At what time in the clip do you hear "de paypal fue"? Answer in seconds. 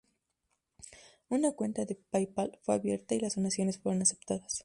1.85-2.73